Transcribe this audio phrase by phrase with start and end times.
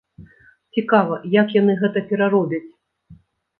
[0.77, 2.65] Цікава, як яны гэта пераробяць.